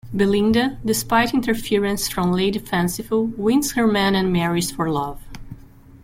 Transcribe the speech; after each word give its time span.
Belinda, 0.11 0.79
despite 0.83 1.31
interference 1.31 2.09
from 2.09 2.31
Lady 2.31 2.57
Fanciful, 2.57 3.25
wins 3.37 3.73
her 3.73 3.85
man 3.85 4.15
and 4.15 4.33
marries 4.33 4.71
for 4.71 4.89
love. 4.89 5.21